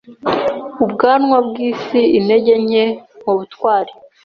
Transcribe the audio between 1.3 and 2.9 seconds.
bwisi Intege nke